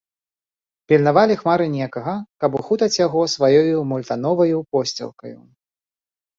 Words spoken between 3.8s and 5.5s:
мультановаю посцілкаю.